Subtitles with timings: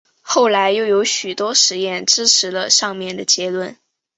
[0.23, 3.77] 后来又有许多实验支持了上面的结论。